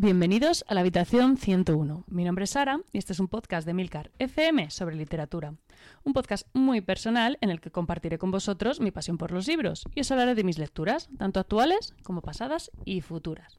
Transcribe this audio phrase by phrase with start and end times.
[0.00, 2.04] Bienvenidos a la habitación 101.
[2.06, 5.54] Mi nombre es Sara y este es un podcast de Milcar FM sobre literatura.
[6.04, 9.88] Un podcast muy personal en el que compartiré con vosotros mi pasión por los libros
[9.96, 13.58] y os hablaré de mis lecturas, tanto actuales como pasadas y futuras.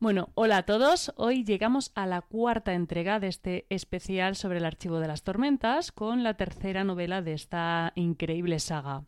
[0.00, 1.12] Bueno, hola a todos.
[1.14, 5.92] Hoy llegamos a la cuarta entrega de este especial sobre el archivo de las tormentas
[5.92, 9.04] con la tercera novela de esta increíble saga.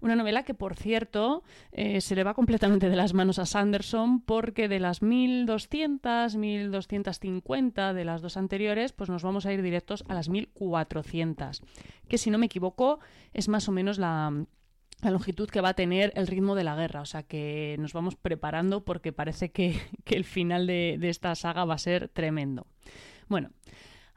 [0.00, 4.20] Una novela que, por cierto, eh, se le va completamente de las manos a Sanderson
[4.20, 10.04] porque de las 1200, 1250 de las dos anteriores, pues nos vamos a ir directos
[10.08, 11.62] a las 1400,
[12.08, 13.00] que si no me equivoco
[13.34, 14.32] es más o menos la,
[15.02, 17.00] longitud que va a tener el ritmo de la guerra.
[17.00, 21.64] O sea que nos vamos preparando porque parece que, el final de, de, esta saga
[21.64, 22.66] va a ser tremendo.
[23.28, 23.50] Bueno,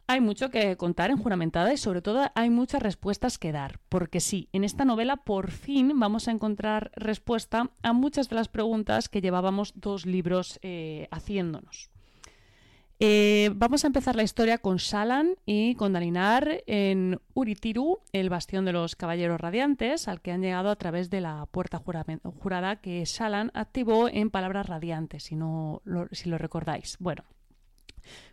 [0.08, 4.20] hay mucho que contar en juramentada y sobre todo hay muchas respuestas que dar, porque
[4.20, 9.10] sí, en esta novela por fin vamos a encontrar respuesta a muchas de las preguntas
[9.10, 11.92] que llevábamos dos libros eh, haciéndonos.
[13.04, 18.64] Eh, vamos a empezar la historia con Shalan y con Dalinar en Uritiru, el bastión
[18.64, 23.04] de los caballeros radiantes, al que han llegado a través de la puerta jurada que
[23.04, 25.82] Shalan activó en palabras radiantes, si, no
[26.12, 26.98] si lo recordáis.
[27.00, 27.24] Bueno,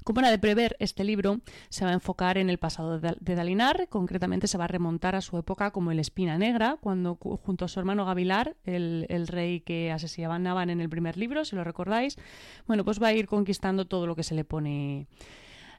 [0.04, 3.88] como era de prever, este libro se va a enfocar en el pasado de Dalinar,
[3.88, 7.68] concretamente se va a remontar a su época como el Espina Negra, cuando junto a
[7.68, 12.16] su hermano Gavilar, el, rey que asesinaban en el primer libro, si lo recordáis,
[12.66, 15.06] bueno, pues va a ir conquistando todo lo que se le pone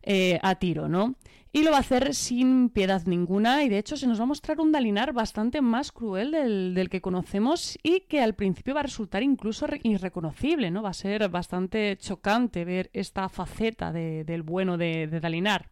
[0.04, 1.16] eh, a tiro, ¿no?
[1.52, 4.28] Y lo va a hacer sin piedad ninguna y de hecho se nos va a
[4.28, 8.84] mostrar un Dalinar bastante más cruel del, que conocemos y que al principio va a
[8.84, 10.84] resultar incluso irreconocible, ¿no?
[10.84, 15.70] Va a ser bastante chocante ver esta faceta del bueno de, Dalinar.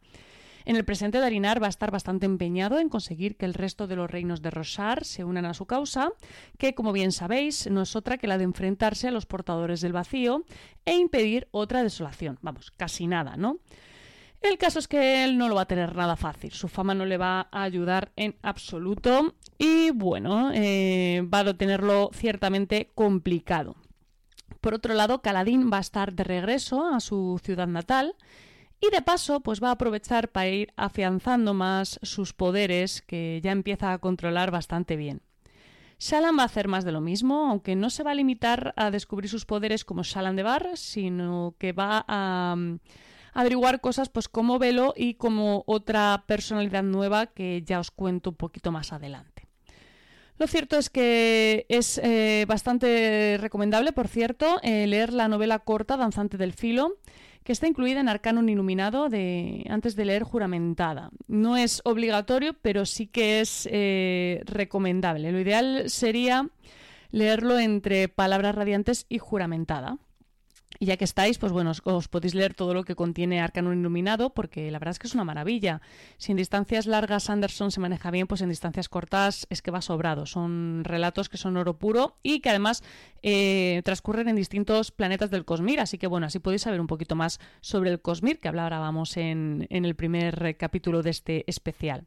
[0.66, 3.96] En el presente, Dalinar va a estar bastante empeñado en conseguir que el resto de
[3.96, 6.12] los reinos de Rosar se unan a su causa,
[6.58, 9.94] que, como bien sabéis, no es otra que la de enfrentarse a los portadores del
[9.94, 10.44] vacío
[10.86, 12.40] e impedir otra desolación.
[12.42, 13.60] Vamos, casi nada, ¿no?
[14.50, 17.06] El caso es que él no lo va a tener nada fácil, su fama no
[17.06, 23.76] le va a ayudar en absoluto y bueno, eh, va a tenerlo ciertamente complicado.
[24.62, 28.16] Por otro lado, Caladín va a estar de regreso a su ciudad natal
[28.80, 33.52] y de paso pues va a aprovechar para ir afianzando más sus poderes que ya
[33.52, 35.22] empieza a controlar bastante bien.
[36.00, 38.92] Shalan va a hacer más de lo mismo, aunque no se va a limitar a
[38.92, 42.56] descubrir sus poderes como Shalan de Bar, sino que va a
[43.34, 48.36] averiguar cosas pues como Velo y como otra personalidad nueva que ya os cuento un
[48.36, 49.48] poquito más adelante.
[50.40, 55.98] Lo cierto es que es eh, bastante recomendable, por cierto, eh, leer la novela corta
[55.98, 56.98] Danzante del Filo,
[57.44, 61.10] que está incluida en Arcanum Iluminado antes de leer Juramentada.
[61.28, 65.32] No es obligatorio, pero sí que es eh, recomendable.
[65.32, 66.50] Lo ideal sería
[67.10, 69.98] leerlo entre Palabras Radiantes y Juramentada.
[70.80, 74.32] Y ya que estáis, pues bueno, os, podéis leer todo lo que contiene Arcanum Iluminado,
[74.32, 75.82] porque la verdad es que es una maravilla.
[76.18, 79.82] Si en distancias largas Anderson se maneja bien, pues en distancias cortas es que va
[79.82, 80.26] sobrado.
[80.26, 82.84] Son relatos que son oro puro y que además
[83.24, 85.80] eh, transcurren en distintos planetas del Cosmir.
[85.80, 89.68] Así que bueno, así podéis saber un poquito más sobre el Cosmir, que hablábamos en,
[89.70, 92.06] en el primer capítulo de este especial.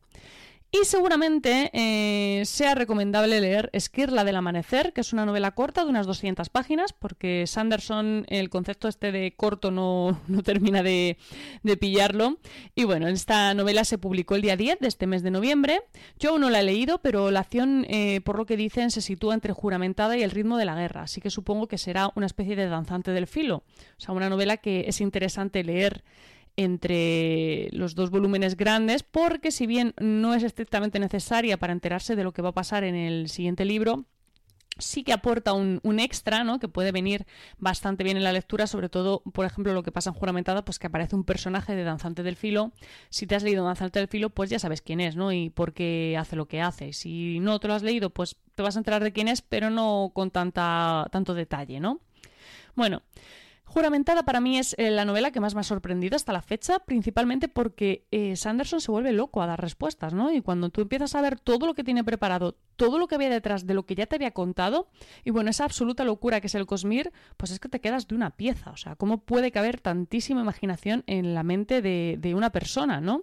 [0.72, 5.90] Y seguramente eh, sea recomendable leer Esquirla del Amanecer, que es una novela corta de
[5.90, 11.18] unas 200 páginas, porque Sanderson, el concepto este de corto no, termina de,
[11.80, 12.38] pillarlo.
[12.76, 15.82] Y bueno, esta novela se publicó el día 10 de este mes de noviembre.
[16.20, 19.00] Yo aún no la he leído, pero la acción, eh, por lo que dicen, se
[19.00, 22.26] sitúa entre juramentada y el ritmo de la guerra, así que supongo que será una
[22.26, 23.64] especie de danzante del filo.
[23.98, 26.04] O sea, una novela que es interesante leer
[26.56, 32.24] entre los dos volúmenes grandes, porque si bien no es estrictamente necesaria para enterarse de
[32.24, 34.06] lo que va a pasar en el siguiente libro,
[34.80, 36.58] sí que aporta un, extra, ¿no?
[36.58, 37.26] Que puede venir
[37.58, 40.78] bastante bien en la lectura, sobre todo, por ejemplo, lo que pasa en Juramentada, pues
[40.78, 42.72] que aparece un personaje de Danzante del Filo.
[43.10, 45.32] Si te has leído Danzante del Filo, pues ya sabes quién es, ¿no?
[45.32, 46.92] Y por qué hace lo que hace.
[46.92, 49.70] Si no te lo has leído, pues te vas a enterar de quién es, pero
[49.70, 52.00] no con tanta, tanto detalle, ¿no?
[52.74, 53.02] Bueno,
[53.72, 56.80] Juramentada para mí es eh, la novela que más me ha sorprendido hasta la fecha,
[56.80, 60.32] principalmente porque eh, Sanderson se vuelve loco a dar respuestas, ¿no?
[60.32, 63.30] Y cuando tú empiezas a ver todo lo que tiene preparado, todo lo que había
[63.30, 64.88] detrás de lo que ya te había contado,
[65.22, 68.16] y bueno, esa absoluta locura que es el Cosmir, pues es que te quedas de
[68.16, 68.72] una pieza.
[68.72, 73.22] O sea, ¿cómo puede caber tantísima imaginación en la mente de, de una persona, ¿no?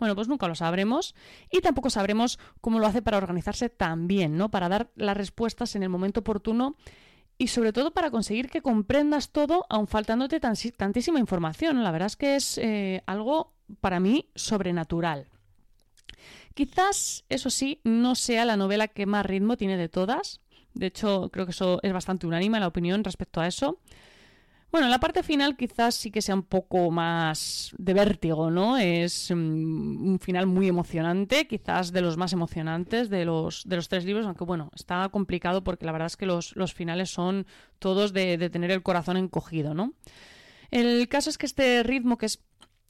[0.00, 1.14] Bueno, pues nunca lo sabremos
[1.52, 4.50] y tampoco sabremos cómo lo hace para organizarse tan bien, ¿no?
[4.50, 6.74] Para dar las respuestas en el momento oportuno
[7.38, 11.82] y sobre todo para conseguir que comprendas todo aun faltándote tantísima información.
[11.82, 15.26] La verdad es que es eh, algo para mí sobrenatural.
[16.54, 20.40] Quizás, eso sí, no sea la novela que más ritmo tiene de todas.
[20.72, 23.80] De hecho, creo que eso es bastante unánime la opinión respecto a eso.
[24.74, 28.76] Bueno, la parte final quizás sí que sea un poco más de vértigo, ¿no?
[28.76, 33.88] Es mm, un final muy emocionante, quizás de los más emocionantes de los, de los
[33.88, 37.46] tres libros, aunque bueno, está complicado porque la verdad es que los, finales son
[37.78, 39.92] todos de, de tener el corazón encogido, ¿no?
[40.72, 42.42] El caso es que este ritmo, que es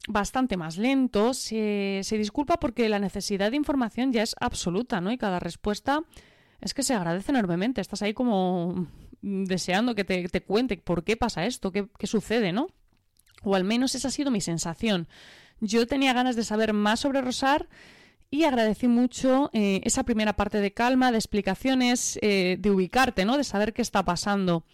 [0.08, 5.12] bastante más lento, se, se, disculpa porque la necesidad de información ya es absoluta, ¿no?
[5.12, 6.00] Y cada respuesta
[6.62, 7.82] es que se agradece enormemente.
[7.82, 8.86] Estás ahí como
[9.24, 12.68] deseando que te, cuente por qué pasa esto, qué, sucede, ¿no?
[13.42, 15.08] O al menos esa ha sido mi sensación.
[15.60, 17.68] Yo tenía ganas de saber más sobre Rosar
[18.30, 23.38] y agradecí mucho eh, esa primera parte de calma, de explicaciones, eh, de ubicarte, ¿no?
[23.38, 24.64] De saber qué está pasando.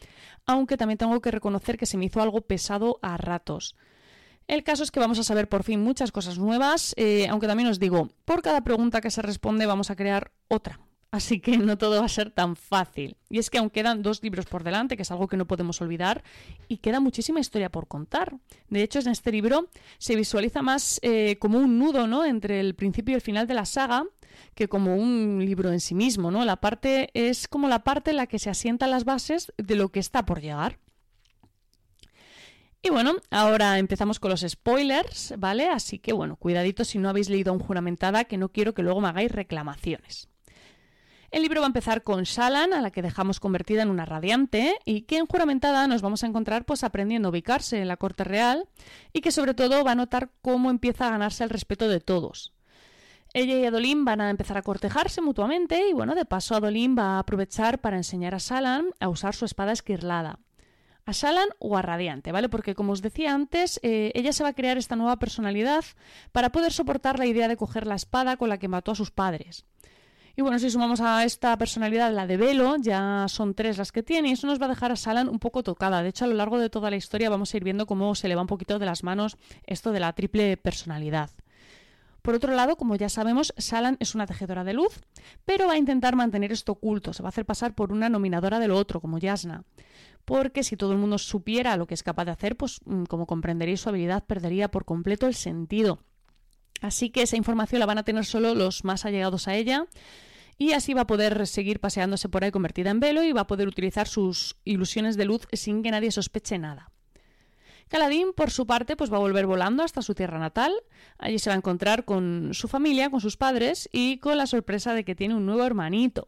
[0.46, 3.76] Aunque también tengo que reconocer que se me hizo algo pesado a ratos.
[4.48, 7.68] El caso es que vamos a saber por fin muchas cosas nuevas, eh, aunque también
[7.68, 10.80] os digo, por cada pregunta que se responde vamos a crear otra,
[11.10, 13.16] así que no todo va a ser tan fácil.
[13.28, 15.80] Y es que aún quedan dos libros por delante, que es algo que no podemos
[15.80, 16.22] olvidar,
[16.68, 18.36] y queda muchísima historia por contar.
[18.68, 19.68] De hecho, en este libro
[19.98, 22.24] se visualiza más eh, como un nudo ¿no?
[22.24, 24.04] entre el principio y el final de la saga
[24.54, 26.44] que como un libro en sí mismo, ¿no?
[26.44, 29.90] La parte es como la parte en la que se asientan las bases de lo
[29.90, 30.78] que está por llegar.
[32.82, 35.68] Y bueno, ahora empezamos con los spoilers, ¿vale?
[35.68, 39.02] Así que bueno, cuidadito si no habéis leído un juramentada, que no quiero que luego
[39.02, 40.29] me hagáis reclamaciones.
[41.30, 44.76] El libro va a empezar con Shalan, a la que dejamos convertida en una radiante,
[44.84, 48.24] y que en juramentada nos vamos a encontrar pues aprendiendo a ubicarse en la corte
[48.24, 48.68] real
[49.12, 52.52] y que sobre todo va a notar cómo empieza a ganarse el respeto de todos.
[53.32, 57.14] Ella y Adolín van a empezar a cortejarse mutuamente y bueno, de paso Adolín va
[57.14, 60.40] a aprovechar para enseñar a Shalan a usar su espada esquirlada.
[61.06, 62.48] A Shalan o a Radiante, ¿vale?
[62.48, 65.84] Porque como os decía antes, eh, ella se va a crear esta nueva personalidad
[66.32, 69.12] para poder soportar la idea de coger la espada con la que mató a sus
[69.12, 69.64] padres.
[70.40, 74.02] Y bueno, si sumamos a esta personalidad la de Velo, ya son tres las que
[74.02, 76.02] tiene y eso nos va a dejar a Salan un poco tocada.
[76.02, 78.26] De hecho, a lo largo de toda la historia vamos a ir viendo cómo se
[78.26, 81.28] le va un poquito de las manos esto de la triple personalidad.
[82.22, 85.02] Por otro lado, como ya sabemos, Salan es una tejedora de luz,
[85.44, 88.58] pero va a intentar mantener esto oculto, se va a hacer pasar por una nominadora
[88.58, 89.64] de lo otro, como Yasna.
[90.24, 93.26] Porque si todo el mundo supiera lo que es capaz de hacer, pues mm, como
[93.26, 95.98] comprenderéis, su habilidad perdería por completo el sentido.
[96.80, 99.86] Así que esa información la van a tener solo los más allegados a ella
[100.60, 103.46] y así va a poder seguir paseándose por ahí convertida en velo y va a
[103.46, 106.90] poder utilizar sus ilusiones de luz sin que nadie sospeche nada.
[107.88, 110.74] Caladín, por su parte, pues va a volver volando hasta su tierra natal.
[111.16, 114.92] Allí se va a encontrar con su familia, con sus padres y con la sorpresa
[114.92, 116.26] de que tiene un nuevo hermanito.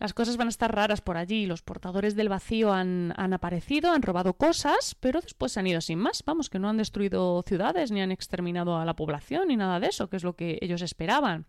[0.00, 1.44] Las cosas van a estar raras por allí.
[1.44, 5.82] Los portadores del vacío han, han, aparecido, han robado cosas, pero después se han ido
[5.82, 6.22] sin más.
[6.24, 9.88] Vamos, que no han destruido ciudades ni han exterminado a la población ni nada de
[9.88, 11.44] eso, que es lo que ellos esperaban.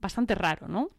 [0.00, 0.90] Bastante raro, ¿no?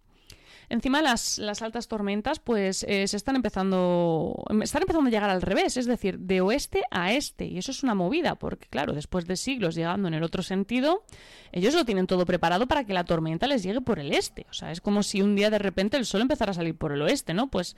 [0.72, 5.42] Encima las, las altas tormentas pues eh, se están empezando, están empezando a llegar al
[5.42, 7.46] revés, es decir, de oeste a este.
[7.46, 11.04] Y eso es una movida, porque claro, después de siglos llegando en el otro sentido,
[11.52, 14.46] ellos lo tienen todo preparado para que la tormenta les llegue por el este.
[14.50, 16.94] O sea, es como si un día de repente el sol empezara a salir por
[16.94, 17.50] el oeste, ¿no?
[17.50, 17.76] Pues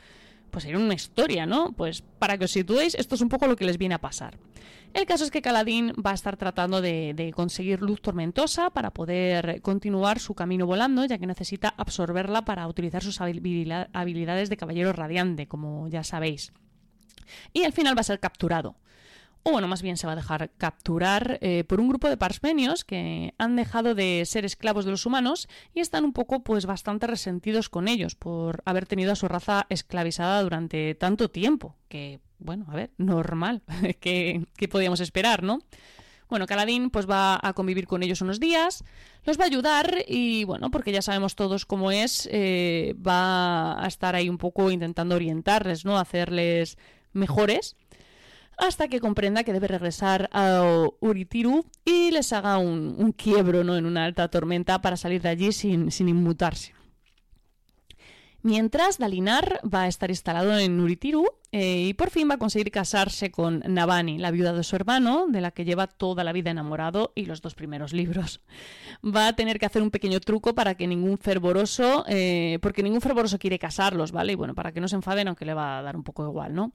[0.53, 1.73] pues sería una historia, ¿no?
[1.73, 4.37] Pues para que os situéis, esto es un poco lo que les viene a pasar.
[4.93, 9.59] El caso es que Caladín va a estar tratando de, conseguir luz tormentosa para poder
[9.61, 15.47] continuar su camino volando, ya que necesita absorberla para utilizar sus habilidades de caballero radiante,
[15.47, 16.53] como ya sabéis.
[17.53, 18.75] Y al final va a ser capturado
[19.43, 22.85] o bueno, más bien se va a dejar capturar eh, por un grupo de parsmenios
[22.85, 27.07] que han dejado de ser esclavos de los humanos y están un poco, pues, bastante
[27.07, 31.75] resentidos con ellos por haber tenido a su raza esclavizada durante tanto tiempo.
[31.89, 33.63] Que, bueno, a ver, normal,
[33.99, 35.59] que, podíamos esperar, ¿no?
[36.29, 38.83] Bueno, Caladín pues va a convivir con ellos unos días,
[39.23, 43.87] los va a ayudar y bueno, porque ya sabemos todos cómo es, eh, va a
[43.87, 45.99] estar ahí un poco intentando orientarles, ¿no?
[45.99, 46.77] Hacerles
[47.11, 47.75] mejores
[48.57, 53.75] hasta que comprenda que debe regresar a Uritiru y les haga un, quiebro ¿no?
[53.75, 56.73] en una alta tormenta para salir de allí sin, inmutarse.
[58.41, 62.71] Mientras, Dalinar va a estar instalado en Uritiru eh, y por fin va a conseguir
[62.71, 66.51] casarse con Navani, la viuda de su hermano, de la que lleva toda la vida
[66.51, 68.41] enamorado y los dos primeros libros.
[69.05, 72.99] Va a tener que hacer un pequeño truco para que ningún fervoroso, eh, porque ningún
[72.99, 74.33] fervoroso quiere casarlos, ¿vale?
[74.33, 76.53] Y bueno, para que no se enfaden, aunque le va a dar un poco igual,
[76.53, 76.73] ¿no?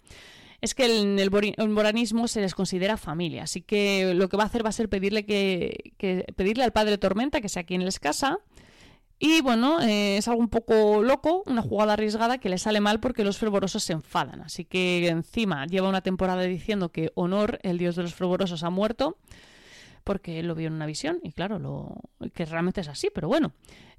[0.61, 4.47] Es que en el, boranismo se les considera familia, así que lo que va a
[4.47, 5.95] hacer va a ser pedirle que,
[6.35, 8.39] pedirle al padre Tormenta que sea quien les casa.
[9.21, 13.01] Y bueno, eh, es algo un poco loco, una jugada arriesgada que le sale mal
[13.01, 14.43] porque los fervorosos se enfadan.
[14.43, 18.71] Así que encima lleva una temporada diciendo que Honor, el dios de los fervorosos, ha
[18.71, 19.19] muerto
[20.05, 21.97] porque él lo vio en una visión y claro, lo,
[22.33, 23.53] que realmente es así, pero bueno.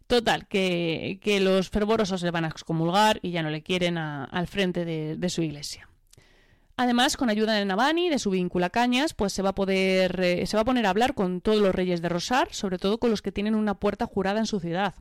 [0.08, 4.84] Total, que, los fervorosos se van a excomulgar y ya no le quieren al frente
[4.84, 5.90] de su iglesia.
[6.82, 10.48] Además, con ayuda de Navani, de su vínculo Cañas, pues se va a poder, eh,
[10.48, 13.12] se va a poner a hablar con todos los reyes de Rosar, sobre todo con
[13.12, 14.96] los que tienen una puerta jurada en su ciudad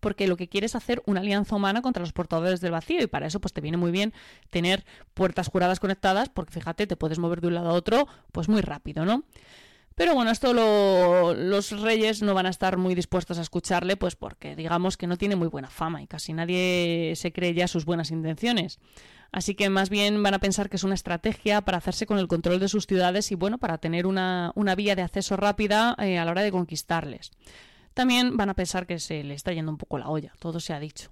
[0.00, 3.06] porque lo que quiere es hacer una alianza humana contra los portadores del vacío y
[3.06, 4.12] para eso pues te viene muy bien
[4.50, 8.48] tener puertas juradas conectadas porque fíjate, te puedes mover de un lado a otro pues
[8.48, 9.24] muy rápido, ¿no?
[10.00, 14.56] Pero bueno, esto los reyes no van a estar muy dispuestos a escucharle, pues porque
[14.56, 18.10] digamos que no tiene muy buena fama y casi nadie se cree ya sus buenas
[18.10, 18.78] intenciones.
[19.30, 22.28] Así que más bien van a pensar que es una estrategia para hacerse con el
[22.28, 26.24] control de sus ciudades y bueno, para tener una, vía de acceso rápida eh, a
[26.24, 27.30] la hora de conquistarles
[27.92, 30.72] también van a pensar que se le está yendo un poco la olla, todo se
[30.72, 31.10] ha dicho.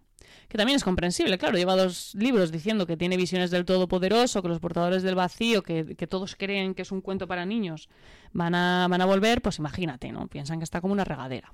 [0.49, 4.49] Que también es comprensible, claro, lleva dos libros diciendo que tiene visiones del Todopoderoso, que
[4.49, 7.89] los portadores del vacío, que, todos creen que es un cuento para niños,
[8.33, 10.27] van a, van a volver, pues imagínate, ¿no?
[10.29, 11.53] Piensan que está como una regadera.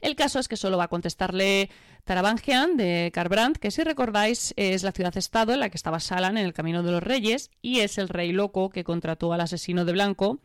[0.00, 1.70] El caso es que solo va a contestarle
[2.04, 6.44] Tarabangian de Carbrand, que si recordáis es la ciudad-estado en la que estaba Salan en
[6.44, 9.92] el Camino de los Reyes y es el rey loco que contrató al asesino de
[9.92, 10.38] Blanco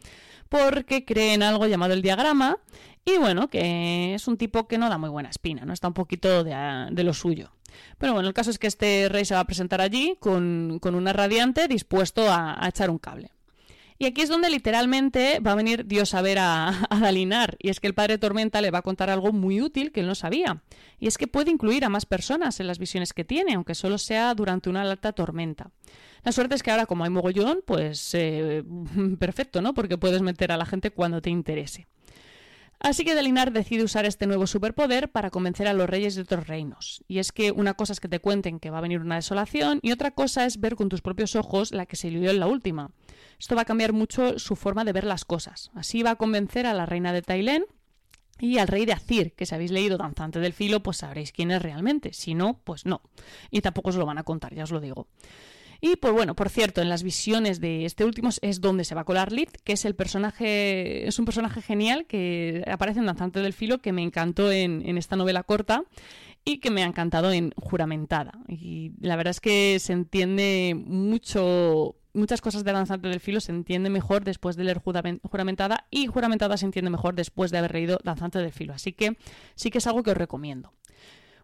[0.48, 2.58] porque cree en algo llamado el diagrama
[3.06, 5.94] y bueno, que es un tipo que no da muy buena espina, no está un
[5.94, 7.52] poquito de, lo suyo.
[7.98, 11.14] Pero bueno, el caso es que este rey se va a presentar allí con, una
[11.14, 13.32] radiante dispuesto a, echar un cable.
[14.02, 17.58] Y aquí es donde literalmente va a venir Dios a ver a, a, Dalinar.
[17.60, 20.08] Y es que el padre Tormenta le va a contar algo muy útil que él
[20.08, 20.64] no sabía.
[21.00, 23.98] Y es que puede incluir a más personas en las visiones que tiene, aunque solo
[23.98, 25.72] sea durante una alta tormenta.
[26.24, 28.64] La suerte es que ahora, como hay mogollón, pues eh,
[29.20, 29.74] perfecto, ¿no?
[29.74, 31.88] Porque puedes meter a la gente cuando te interese.
[32.80, 36.48] Así que Dalinar decide usar este nuevo superpoder para convencer a los reyes de otros
[36.48, 37.04] reinos.
[37.08, 39.80] Y es que una cosa es que te cuenten que va a venir una desolación
[39.82, 42.48] y otra cosa es ver con tus propios ojos la que se lió en la
[42.48, 42.92] última.
[43.38, 45.72] Esto va a cambiar mucho su forma de ver las cosas.
[45.76, 47.66] Así va a convencer a la reina de Tailén
[48.40, 51.52] y al rey de Azir, que si habéis leído Danzante del Filo, pues sabréis quién
[51.52, 52.14] es realmente.
[52.14, 53.02] Si no, pues no.
[53.52, 55.08] Y tampoco os lo van a contar, ya os lo digo.
[55.82, 59.02] Y pues bueno, por cierto, en las visiones de este último es donde se va
[59.02, 63.40] a colar Lid, que es el personaje, es un personaje genial que aparece en Danzante
[63.40, 65.84] del Filo, que me encantó en, en esta novela corta
[66.44, 68.40] y que me ha encantado en Juramentada.
[68.48, 73.52] Y la verdad es que se entiende mucho, muchas cosas de Danzante del Filo se
[73.52, 78.00] entiende mejor después de leer Juramentada y Juramentada se entiende mejor después de haber leído
[78.04, 78.74] Danzante del Filo.
[78.74, 79.18] Así que
[79.56, 80.74] sí que es algo que os recomiendo.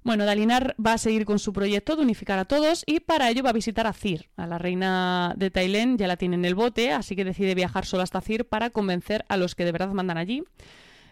[0.06, 3.42] Bueno, Dalinar va a seguir con su proyecto de unificar a todos y para ello
[3.42, 6.54] va a visitar a Cir, a la reina de Tailén, ya la tiene en el
[6.54, 9.90] bote, así que decide viajar solo hasta Cir para convencer a los que de verdad
[9.94, 10.44] mandan allí,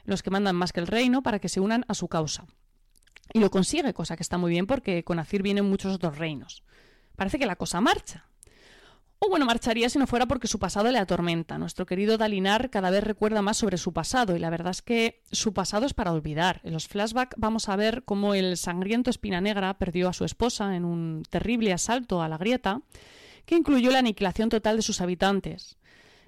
[0.05, 2.45] los que mandan más que el reino, para que se unan a su causa.
[3.33, 6.61] Y lo consigue, cosa que está muy bien porque con Azir vienen muchos otros reinos.
[7.15, 8.27] Parece que la cosa marcha.
[9.25, 11.57] O bueno, marcharía si no fuera porque su pasado le atormenta.
[11.57, 15.21] Nuestro querido Dalinar cada vez recuerda más sobre su pasado y la verdad es que
[15.31, 16.59] su pasado es para olvidar.
[16.65, 20.75] En los flashbacks vamos a ver cómo el sangriento Espina Negra perdió a su esposa
[20.75, 22.81] en un terrible asalto a la grieta
[23.45, 25.77] que incluyó la aniquilación total de sus habitantes.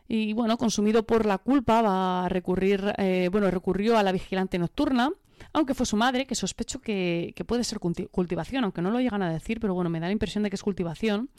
[0.08, 4.58] Y bueno, consumido por la culpa, va a recurrir, eh, bueno, recurrió a la vigilante
[4.58, 5.12] nocturna,
[5.52, 9.22] aunque fue su madre, que sospecho que, que puede ser cultivación, aunque no lo llegan
[9.22, 11.30] a decir, pero bueno, me da la impresión de que es cultivación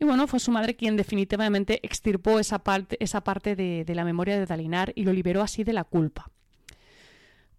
[0.00, 4.38] y bueno, fue su madre quien definitivamente extirpó esa parte, esa parte de, la memoria
[4.38, 6.30] de Dalinar y lo liberó así de la culpa.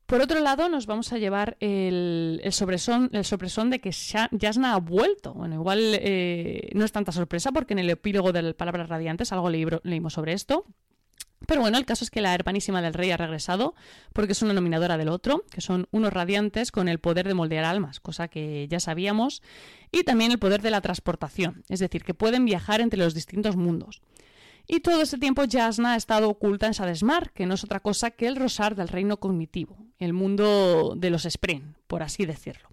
[0.07, 4.73] Por otro lado, nos vamos a llevar el, el, sobresón, el sorpresón de que Jasna
[4.73, 5.35] ha vuelto.
[5.35, 9.49] Bueno, igual eh, no es tanta sorpresa porque en el epílogo de Palabras Radiantes algo
[9.49, 10.65] leímos sobre esto.
[11.47, 13.73] Pero bueno, el caso es que la hermanísima del rey ha regresado
[14.13, 17.65] porque es una nominadora del otro, que son unos radiantes con el poder de moldear
[17.65, 19.41] almas, cosa que ya sabíamos,
[19.91, 23.55] y también el poder de la transportación, es decir, que pueden viajar entre los distintos
[23.55, 24.01] mundos.
[24.67, 28.11] Y todo ese tiempo Jasna ha estado oculta en Sadesmar, que no es otra cosa
[28.11, 32.70] que el rosar del reino cognitivo, el mundo de los Spren, por así decirlo.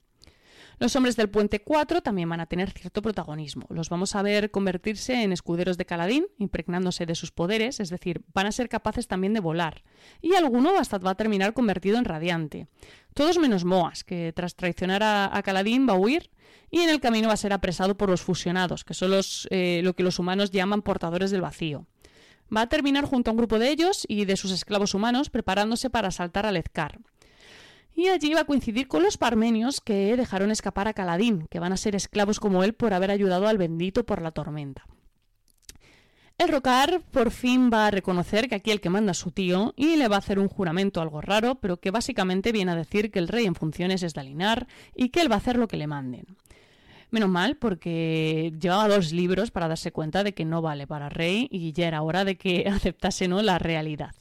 [0.80, 3.66] Los hombres del Puente 4 también van a tener cierto protagonismo.
[3.68, 8.22] Los vamos a ver convertirse en escuderos de Caladín, impregnándose de sus poderes, es decir,
[8.32, 9.82] van a ser capaces también de volar.
[10.22, 12.68] Y alguno hasta va a terminar convertido en radiante.
[13.12, 16.30] Todos menos Moas, que tras traicionar a, Caladín va a huir
[16.70, 19.80] y en el camino va a ser apresado por los fusionados, que son los, eh,
[19.82, 21.86] lo que los humanos llaman portadores del vacío.
[22.54, 25.90] Va a terminar junto a un grupo de ellos y de sus esclavos humanos preparándose
[25.90, 27.00] para asaltar a Lezcar
[27.98, 31.72] y allí va a coincidir con los parmenios que dejaron escapar a Caladín, que van
[31.72, 34.86] a ser esclavos como él por haber ayudado al bendito por la tormenta.
[36.38, 39.74] El Rocar por fin va a reconocer que aquí el que manda es su tío
[39.76, 43.10] y le va a hacer un juramento algo raro, pero que básicamente viene a decir
[43.10, 45.76] que el rey en funciones es Dalinar y que él va a hacer lo que
[45.76, 46.36] le manden.
[47.10, 51.48] Menos mal, porque llevaba dos libros para darse cuenta de que no vale para rey
[51.50, 53.42] y ya era hora de que aceptase ¿no?
[53.42, 54.14] la realidad.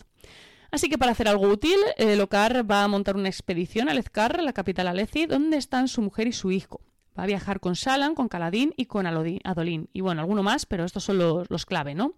[0.72, 4.42] Así que para hacer algo útil, el Ocar va a montar una expedición a Lezcar,
[4.42, 6.82] la capital Aleci, donde están su mujer y su hijo.
[7.18, 9.90] Va a viajar con Shalan, con Caladín y con Adolín.
[9.94, 12.14] Y bueno, alguno más, pero estos son los, los clave, ¿no?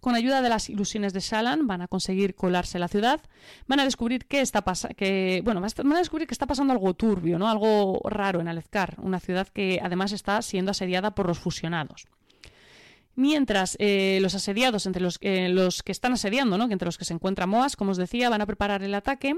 [0.00, 3.20] Con ayuda de las ilusiones de Shalan van a conseguir colarse la ciudad,
[3.66, 4.62] van a descubrir que está
[4.96, 7.48] que bueno, van a descubrir que está pasando algo turbio, ¿no?
[7.48, 12.06] Algo raro en Alezcar, una ciudad que además está siendo asediada por los fusionados.
[13.18, 16.70] Mientras eh, los asediados, entre los, eh, los, que están asediando, ¿no?
[16.70, 19.34] entre los que se encuentra Moas, como os decía, van a preparar el ataque,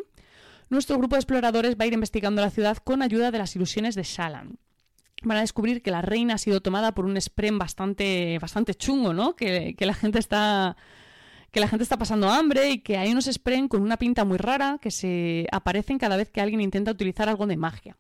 [0.69, 3.95] nuestro grupo de exploradores va a ir investigando la ciudad con ayuda de las ilusiones
[3.95, 4.59] de Shalan
[5.23, 9.15] van a descubrir que la reina ha sido tomada por un sprem bastante, bastante chungo,
[9.15, 9.35] ¿no?
[9.35, 10.77] Que, la gente está
[11.51, 14.37] que la gente está pasando hambre y que hay unos spren con una pinta muy
[14.37, 17.97] rara que se aparecen cada vez que alguien intenta utilizar algo de magia.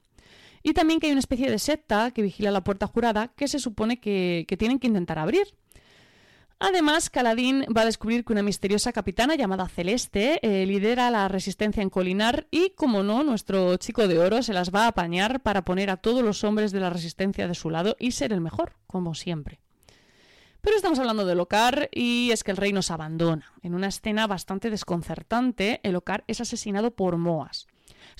[0.62, 3.58] Y también que hay una especie de secta que vigila la puerta jurada que se
[3.58, 5.49] supone que, que tienen que intentar abrir.
[6.62, 11.83] Además, Caladín va a descubrir que una misteriosa capitana llamada Celeste eh, lidera la resistencia
[11.83, 15.64] en Colinar y, como no, nuestro chico de oro se las va a apañar para
[15.64, 18.75] poner a todos los hombres de la resistencia de su lado y ser el mejor,
[18.87, 19.59] como siempre.
[20.61, 23.55] Pero estamos hablando de Locar y es que el rey nos abandona.
[23.62, 27.69] En una escena bastante desconcertante, el Ocar es asesinado por Moas.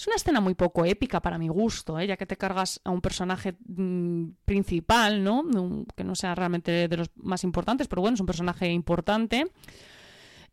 [0.01, 2.07] Es una escena muy poco épica para mi gusto, ¿eh?
[2.07, 5.45] ya que te cargas a un personaje mm, principal, ¿no?
[5.95, 9.53] que no sea realmente de los más importantes, pero bueno, es un personaje importante.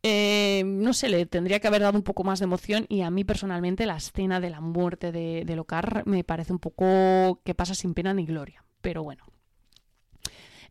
[0.04, 3.10] Eh, no sé, le tendría que haber dado un poco más de emoción y a
[3.10, 7.56] mí personalmente la escena de la muerte de, de Locar me parece un poco que
[7.56, 8.66] pasa sin pena ni gloria.
[8.82, 9.24] Pero bueno,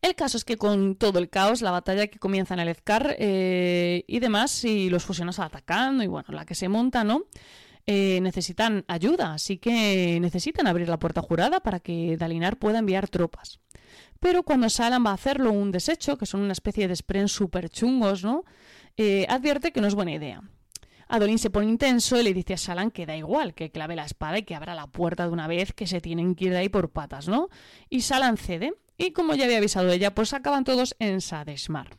[0.02, 3.16] el caso es que con todo el caos, la batalla que comienza en el Ezcar
[3.18, 7.24] eh, y demás, y los fusiones atacando, y bueno, la que se monta, ¿no?
[7.88, 13.08] Eh, necesitan ayuda, así que necesitan abrir la puerta jurada para que Dalinar pueda enviar
[13.08, 13.60] tropas.
[14.18, 17.68] Pero cuando Salan va a hacerlo un desecho, que son una especie de spren super
[17.68, 18.44] chungos, ¿no?
[18.96, 20.42] Eh, advierte que no es buena idea.
[21.08, 24.04] Adolín se pone intenso y le dice a Salan que da igual, que clave la
[24.04, 26.58] espada y que abra la puerta de una vez, que se tienen que ir de
[26.58, 27.48] ahí por patas, ¿no?
[27.88, 31.96] Y Salan cede, y como ya había avisado ella, pues acaban todos en Sadesmar.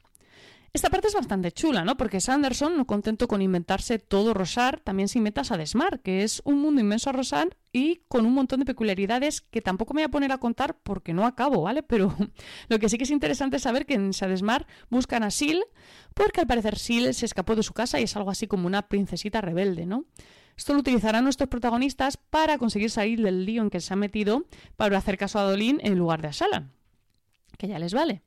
[0.74, 1.98] Esta parte es bastante chula, ¿no?
[1.98, 6.62] Porque Sanderson, no contento con inventarse todo Rosar, también se inventa Sadesmar, que es un
[6.62, 10.12] mundo inmenso a Rosar y con un montón de peculiaridades que tampoco me voy a
[10.12, 11.84] poner a contar porque no acabo, ¿vale?
[11.84, 12.14] Pero
[12.70, 15.64] lo que sí que es interesante es saber que en Sadesmar buscan a Sil,
[16.14, 18.88] porque al parecer Sil se escapó de su casa y es algo así como una
[18.88, 20.06] princesita rebelde, ¿no?
[20.58, 24.46] Esto lo utilizarán nuestros protagonistas para conseguir salir del lío en que se han metido
[24.76, 26.72] para hacer caso a Dolin en lugar de a Salan,
[27.58, 28.24] que ya les vale.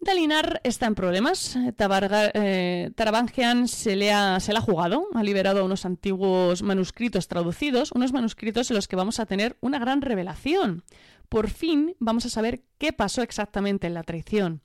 [0.00, 1.56] Dalinar está en problemas.
[1.56, 7.90] Eh, Tarabangian se le, ha, se le ha jugado, ha liberado unos antiguos manuscritos traducidos,
[7.92, 10.84] unos manuscritos en los que vamos a tener una gran revelación.
[11.28, 14.62] Por fin vamos a saber qué pasó exactamente en la traición.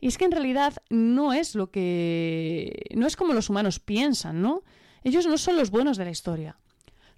[0.00, 2.86] Y es que en realidad no es lo que.
[2.96, 4.62] no es como los humanos piensan, ¿no?
[5.04, 6.58] Ellos no son los buenos de la historia.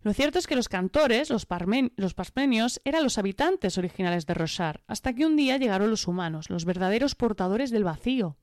[0.04, 5.14] Lo cierto es que los cantores, los, pasmenios, eran los habitantes originales de Rosar, hasta
[5.14, 8.36] que un día llegaron los humanos, los verdaderos portadores del vacío.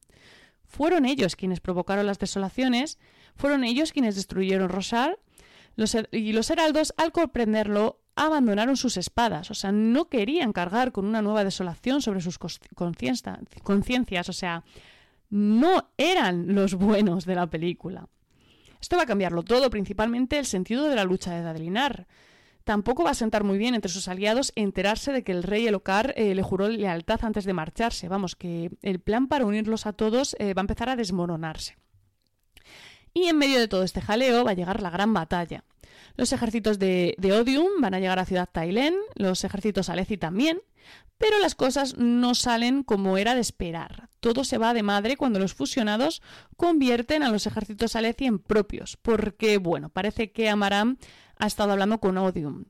[0.66, 2.98] Fueron ellos quienes provocaron las desolaciones,
[3.36, 5.20] fueron ellos quienes destruyeron Rosar,
[6.12, 11.22] y los heraldos, al comprenderlo, abandonaron sus espadas, o sea, no querían cargar con una
[11.22, 14.64] nueva desolación sobre sus conciencias, o sea,
[15.30, 18.10] no eran los buenos de la película.
[18.82, 22.08] Esto va a cambiarlo todo, principalmente el sentido de la lucha de Dadelinar.
[22.64, 26.14] Tampoco va a sentar muy bien entre sus aliados enterarse de que el rey Elocar
[26.16, 28.08] eh, le juró lealtad antes de marcharse.
[28.08, 31.78] Vamos, que el plan para unirlos a todos eh, va a empezar a desmoronarse.
[33.14, 35.64] Y en medio de todo este jaleo va a llegar la gran batalla.
[36.16, 40.62] Los ejércitos de, Odium van a llegar a Ciudad Tailén, los ejércitos Aleci también,
[41.18, 44.10] pero las cosas no salen como era de esperar.
[44.20, 46.22] Todo se va de madre cuando los fusionados
[46.58, 50.98] convierten a los ejércitos Aleci en propios, porque, bueno, parece que Amaram
[51.38, 52.66] ha estado hablando con Odium.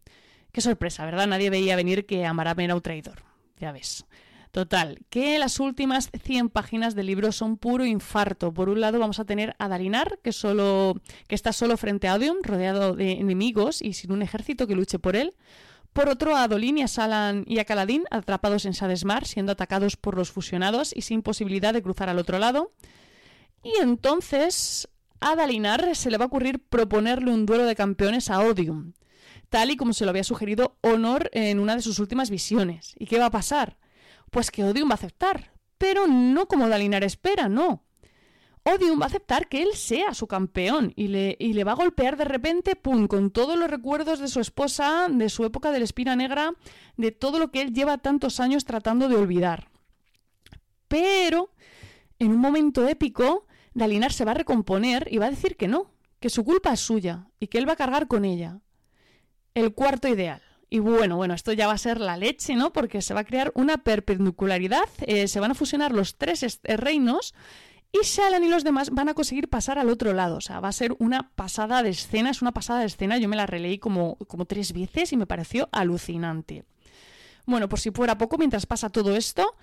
[0.52, 1.28] Qué sorpresa, ¿verdad?
[1.28, 3.24] Nadie veía venir que Amaram era un traidor.
[3.58, 4.06] Ya ves.
[4.52, 8.54] Total, que las últimas 100 páginas del libro son puro infarto.
[8.54, 10.95] Por un lado vamos a tener a Dalinar, que, solo,
[11.30, 15.00] que está solo frente a Odium, rodeado de enemigos y sin un ejército que luche
[15.00, 15.34] por él.
[15.93, 19.97] Por otro, a Adolin y a Salan y a Caladín, atrapados en Sadesmar, siendo atacados
[19.97, 22.71] por los fusionados y sin posibilidad de cruzar al otro lado.
[23.62, 24.88] Y entonces
[25.19, 28.93] a Dalinar se le va a ocurrir proponerle un duelo de campeones a Odium,
[29.49, 32.95] tal y como se lo había sugerido Honor en una de sus últimas visiones.
[32.97, 33.77] ¿Y qué va a pasar?
[34.32, 37.84] Pues que Odium va a aceptar, pero no como Dalinar espera, no.
[38.63, 41.76] Odium va a aceptar que él sea su campeón y le, y le va a
[41.76, 45.80] golpear de repente, pum, con todos los recuerdos de su esposa, de su época de
[45.80, 46.54] la espina negra,
[46.95, 49.69] de todo lo que él lleva tantos años tratando de olvidar.
[50.88, 51.52] Pero,
[52.19, 55.89] en un momento épico, Dalinar se va a recomponer y va a decir que no,
[56.19, 58.60] que su culpa es suya y que él va a cargar con ella.
[59.56, 60.41] El cuarto ideal.
[60.69, 62.71] Y bueno, bueno, esto ya va a ser la leche, ¿no?
[62.71, 67.34] Porque se va a crear una perpendicularidad, eh, se van a fusionar los tres reinos
[67.91, 70.38] y Shalan y los demás van a conseguir pasar al otro lado.
[70.38, 73.17] O sea, va a ser una pasada de escena, es una pasada de escena.
[73.17, 76.63] Yo me la releí como, como tres veces y me pareció alucinante.
[77.45, 79.56] Bueno, por si fuera poco, mientras pasa todo esto,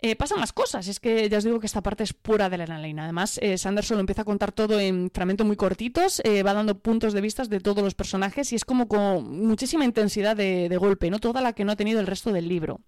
[0.00, 0.88] eh, pasan más cosas.
[0.88, 3.04] Es que ya os digo que esta parte es pura de la adrenalina.
[3.04, 6.78] Además, eh, Sanderson lo empieza a contar todo en fragmentos muy cortitos, eh, va dando
[6.80, 10.76] puntos de vista de todos los personajes y es como con muchísima intensidad de, de
[10.76, 11.20] golpe, ¿no?
[11.20, 12.80] Toda la que no ha tenido el resto del libro.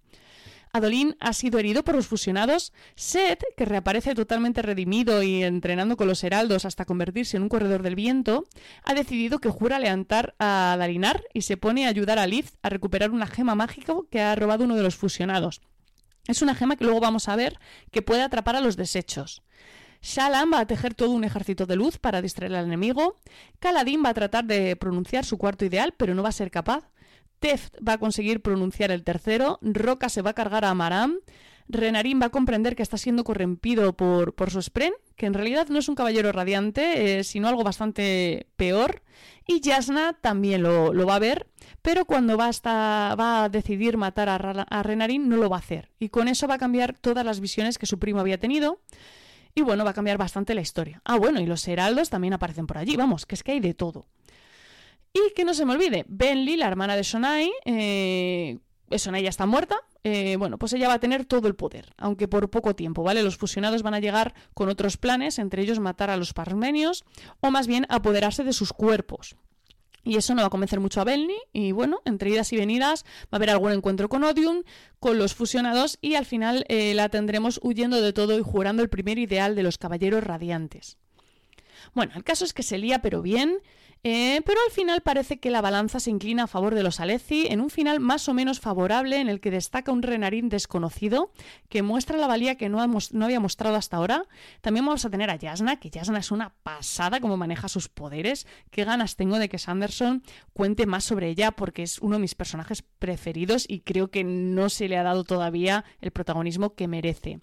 [0.75, 2.73] Adolín ha sido herido por los fusionados.
[2.97, 7.81] Seth, que reaparece totalmente redimido y entrenando con los heraldos hasta convertirse en un corredor
[7.81, 8.43] del viento,
[8.83, 12.67] ha decidido que jura levantar a Dalinar y se pone a ayudar a Liz a
[12.67, 15.61] recuperar una gema mágica que ha robado uno de los fusionados.
[16.27, 17.57] Es una gema que luego vamos a ver
[17.91, 19.43] que puede atrapar a los desechos.
[20.01, 23.15] Shalan va a tejer todo un ejército de luz para distraer al enemigo.
[23.59, 26.83] Kaladin va a tratar de pronunciar su cuarto ideal, pero no va a ser capaz.
[27.45, 31.19] Teft va a conseguir pronunciar el tercero, Roca se va a cargar a Maram,
[31.67, 35.67] Renarín va a comprender que está siendo corrompido por, por su Spren, que en realidad
[35.69, 39.03] no es un caballero radiante, eh, sino algo bastante peor,
[39.45, 41.45] y Jasna también lo, va a ver,
[41.83, 42.49] pero cuando va,
[43.15, 46.47] va a decidir matar a, a Renarín no lo va a hacer, y con eso
[46.47, 48.81] va a cambiar todas las visiones que su primo había tenido,
[49.53, 50.99] y bueno, va a cambiar bastante la historia.
[51.05, 53.75] Ah, bueno, y los heraldos también aparecen por allí, vamos, que es que hay de
[53.75, 54.07] todo.
[55.15, 58.57] Y que no se me olvide, Benly, la hermana de Sonai, eh,
[58.97, 62.27] Sonai ya está muerta, eh, bueno, pues ella va a tener todo el poder, aunque
[62.27, 63.23] por poco tiempo, ¿vale?
[63.23, 67.05] Los fusionados van a llegar con otros planes, entre ellos matar a los parmenios,
[67.39, 69.37] o más bien apoderarse de sus cuerpos.
[70.03, 73.05] Y eso no va a convencer mucho a Benly, y bueno, entre idas y venidas
[73.23, 74.63] va a haber algún encuentro con Odium,
[74.99, 78.89] con los fusionados, y al final eh, la tendremos huyendo de todo y jurando el
[78.89, 80.97] primer ideal de los caballeros radiantes.
[81.93, 83.59] Bueno, el caso es que se lía pero bien,
[84.07, 87.47] eh, pero al final parece que la balanza se inclina a favor de los Aleci
[87.47, 91.31] en un final más o menos favorable en el que destaca un Renarín desconocido
[91.69, 94.25] que muestra la valía que no, había mostrado hasta ahora.
[94.61, 98.45] También vamos a tener a Yasna, que Yasna es una pasada como maneja sus poderes.
[98.69, 100.21] Qué ganas tengo de que Sanderson
[100.53, 104.69] cuente más sobre ella porque es uno de mis personajes preferidos y creo que no
[104.69, 107.39] se le ha dado todavía el protagonismo que merece.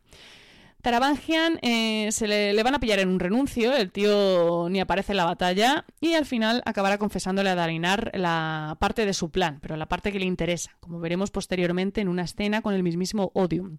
[0.82, 5.18] Tarabangian eh, se le, van a pillar en un renuncio, el tío ni aparece en
[5.18, 9.76] la batalla y al final acabará confesándole a Dalinar la parte de su plan, pero
[9.76, 13.78] la parte que le interesa, como veremos posteriormente en una escena con el mismísimo Odium.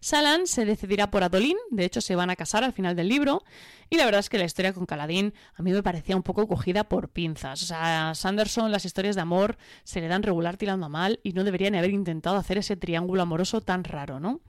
[0.00, 3.44] Salan se decidirá por Adolin, de hecho se van a casar al final del libro,
[3.88, 6.48] y la verdad es que la historia con Caladín a mí me parecía un poco
[6.48, 7.62] cogida por pinzas.
[7.62, 11.20] O sea, a Sanderson las historias de amor se le dan regular tirando a mal
[11.22, 14.40] y no deberían haber intentado hacer ese triángulo amoroso tan raro, ¿no?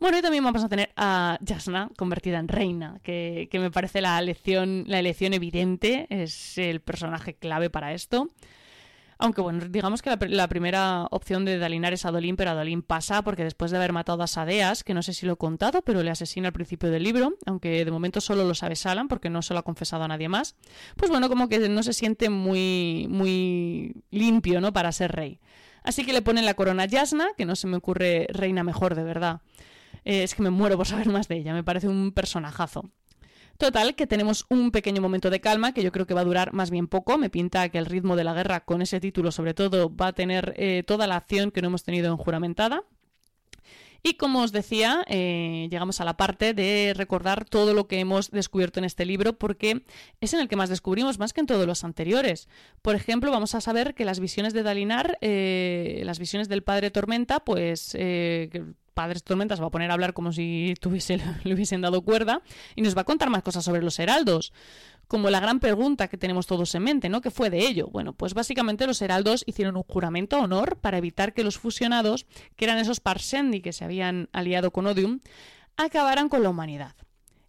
[0.00, 4.18] Bueno, y también vamos a tener a Jasna convertida en reina, que, me parece la
[4.18, 8.28] elección, la elección evidente, es el personaje clave para esto.
[9.20, 13.42] Aunque bueno, digamos que la, primera opción de Dalinar es Adolín, pero Adolín pasa porque
[13.42, 16.10] después de haber matado a Sadeas, que no sé si lo he contado, pero le
[16.10, 19.54] asesina al principio del libro, aunque de momento solo lo sabe Salan porque no se
[19.54, 20.54] lo ha confesado a nadie más,
[20.94, 24.72] pues bueno, como que no se siente muy, muy limpio, ¿no?
[24.72, 25.40] Para ser rey.
[25.82, 28.94] Así que le ponen la corona a Yasna, que no se me ocurre reina mejor
[28.94, 29.40] de verdad.
[30.08, 32.90] Eh, es que me muero por saber más de ella, me parece un personajazo.
[33.58, 36.54] Total, que tenemos un pequeño momento de calma que yo creo que va a durar
[36.54, 37.18] más bien poco.
[37.18, 40.12] Me pinta que el ritmo de la guerra con ese título, sobre todo, va a
[40.14, 42.84] tener eh, toda la acción que no hemos tenido en juramentada.
[44.02, 48.30] Y como os decía, eh, llegamos a la parte de recordar todo lo que hemos
[48.30, 49.84] descubierto en este libro, porque
[50.20, 52.48] es en el que más descubrimos, más que en todos los anteriores.
[52.82, 57.40] Por ejemplo, vamos a saber que las visiones de Dalinar, las visiones del padre Tormenta,
[57.40, 57.96] pues
[58.98, 62.42] Padres Tormentas va a poner a hablar como si tuviese, le hubiesen dado cuerda
[62.74, 64.52] y nos va a contar más cosas sobre los heraldos.
[65.08, 67.22] Como la gran pregunta que tenemos todos en mente, ¿no?
[67.22, 67.88] ¿Qué fue de ello?
[67.88, 72.26] Bueno, pues básicamente los heraldos hicieron un juramento a honor para evitar que los fusionados,
[72.56, 75.20] que eran esos Parsendi que se habían aliado con Odium,
[75.78, 76.94] acabaran con la humanidad.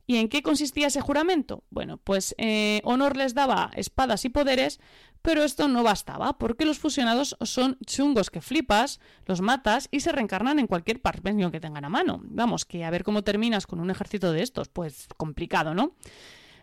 [0.07, 1.65] ¿Y en qué consistía ese juramento?
[1.69, 4.79] Bueno, pues eh, Honor les daba espadas y poderes,
[5.21, 10.11] pero esto no bastaba, porque los fusionados son chungos que flipas, los matas y se
[10.11, 12.21] reencarnan en cualquier parpenio que tengan a mano.
[12.23, 15.93] Vamos, que a ver cómo terminas con un ejército de estos, pues complicado, ¿no?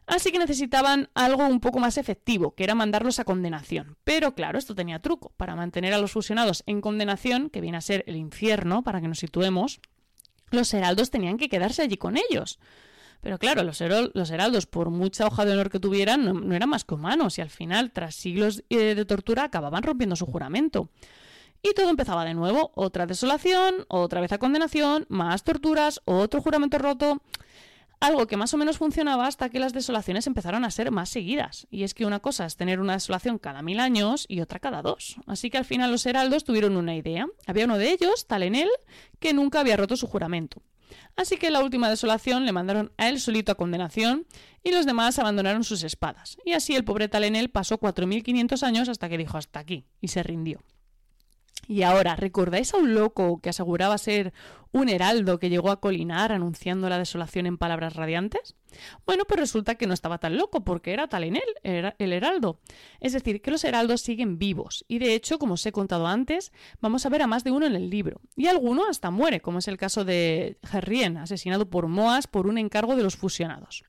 [0.06, 3.96] Así que necesitaban algo un poco más efectivo, que era mandarlos a condenación.
[4.04, 5.32] Pero claro, esto tenía truco.
[5.36, 9.08] Para mantener a los fusionados en condenación, que viene a ser el infierno, para que
[9.08, 9.80] nos situemos,
[10.50, 12.60] los heraldos tenían que quedarse allí con ellos.
[13.20, 16.94] Pero claro, los, heraldos, por mucha hoja de honor que tuvieran, no, eran más que
[16.94, 20.90] humanos y al final, tras siglos eh, de tortura, acababan rompiendo su juramento.
[21.62, 26.78] Y todo empezaba de nuevo, otra desolación, otra vez a condenación, más torturas, otro juramento
[26.78, 27.20] roto.
[28.00, 31.66] Algo que más o menos funcionaba hasta que las desolaciones empezaron a ser más seguidas.
[31.70, 34.82] Y es que una cosa es tener una desolación cada mil años y otra cada
[34.82, 35.16] dos.
[35.26, 37.26] Así que al final los heraldos tuvieron una idea.
[37.46, 38.68] Había uno de ellos, tal en él,
[39.18, 40.62] que nunca había roto su juramento.
[41.16, 44.26] Así que la última desolación le mandaron a él solito a condenación
[44.62, 46.36] y los demás abandonaron sus espadas.
[46.44, 50.22] Y así el pobre Talenel pasó 4.500 años hasta que dijo hasta aquí y se
[50.22, 50.60] rindió.
[51.68, 54.32] Y ahora, ¿recordáis a un loco que aseguraba ser
[54.72, 58.54] un heraldo que llegó a colinar anunciando la desolación en palabras radiantes?
[59.06, 62.12] Bueno, pues resulta que no estaba tan loco porque era tal en él, era el
[62.12, 62.60] heraldo.
[63.00, 66.52] Es decir, que los heraldos siguen vivos y de hecho, como os he contado antes,
[66.80, 68.20] vamos a ver a más de uno en el libro.
[68.36, 72.58] Y alguno hasta muere, como es el caso de Gerrien, asesinado por Moas por un
[72.58, 73.84] encargo de los fusionados.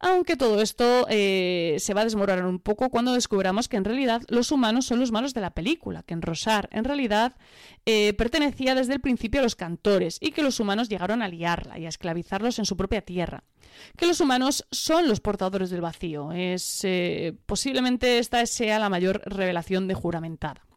[0.00, 4.22] Aunque todo esto eh, se va a desmoronar un poco cuando descubramos que en realidad
[4.28, 7.36] los humanos son los malos de la película, que en Rosar en realidad
[7.84, 11.78] eh, pertenecía desde el principio a los cantores y que los humanos llegaron a liarla
[11.78, 13.42] y a esclavizarlos en su propia tierra.
[13.96, 16.32] Que los humanos son los portadores del vacío.
[16.32, 20.67] Es eh, posiblemente esta sea la mayor revelación de juramentada.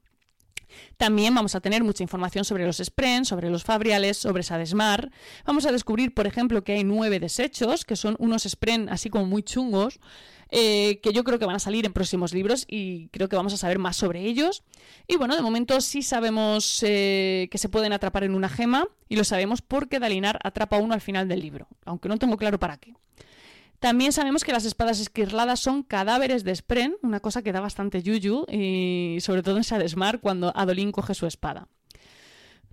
[0.98, 5.12] También vamos a tener mucha información sobre los Spren, sobre los Fabriales, sobre Sadesmar.
[5.46, 9.26] Vamos a descubrir, por ejemplo, que hay nueve desechos, que son unos Spren así como
[9.26, 10.00] muy chungos,
[10.50, 13.54] eh, que yo creo que van a salir en próximos libros y creo que vamos
[13.54, 14.64] a saber más sobre ellos.
[15.08, 19.16] Y bueno, de momento sí sabemos eh, que se pueden atrapar en una gema y
[19.16, 22.78] lo sabemos porque Dalinar atrapa uno al final del libro, aunque no tengo claro para
[22.78, 22.94] qué.
[23.82, 28.04] También sabemos que las espadas esquirladas son cadáveres de Spren, una cosa que da bastante
[28.04, 31.68] yuyu, y sobre todo en Sadesmar cuando Adolín coge su espada.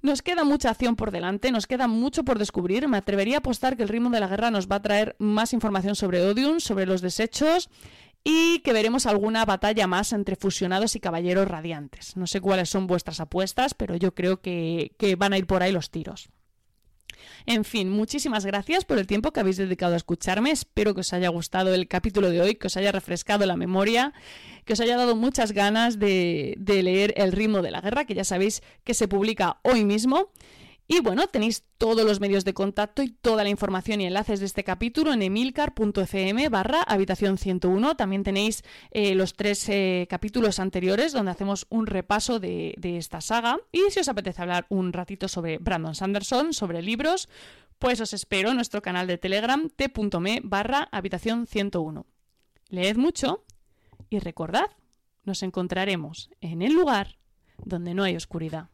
[0.03, 2.89] Nos queda mucha acción por delante, nos queda mucho por descubrir.
[2.89, 5.55] Me atrevería a apostar que el ritmo de la guerra nos va a traer más
[5.55, 7.71] información sobre Odium, sobre los desechos
[8.23, 12.19] y que veremos alguna batalla más entre fusionados y caballeros radiantes.
[12.19, 15.63] No sé cuáles son vuestras apuestas, pero yo creo que, que van a ir por
[15.63, 16.29] ahí los tiros.
[17.51, 20.51] En fin, muchísimas gracias por el tiempo que habéis dedicado a escucharme.
[20.51, 24.13] Espero que os haya gustado el capítulo de hoy, que os haya refrescado la memoria,
[24.67, 28.13] que os haya dado muchas ganas de, de leer El ritmo de la guerra, que
[28.13, 30.31] ya sabéis que se publica hoy mismo.
[30.91, 34.47] Y bueno, tenéis todos los medios de contacto y toda la información y enlaces de
[34.47, 37.95] este capítulo en emilcar.fm barra habitación 101.
[37.95, 43.21] También tenéis eh, los tres eh, capítulos anteriores donde hacemos un repaso de, de esta
[43.21, 43.59] saga.
[43.71, 47.29] Y si os apetece hablar un ratito sobre Brandon Sanderson, sobre libros,
[47.79, 52.07] pues os espero en nuestro canal de Telegram t.me barra habitación 101.
[52.71, 53.45] Leed mucho
[54.09, 54.71] y recordad,
[55.25, 57.19] nos encontraremos en el lugar
[57.59, 58.71] donde no hay oscuridad.